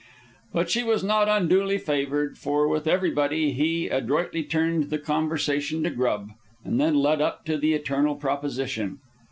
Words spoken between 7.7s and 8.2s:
eternal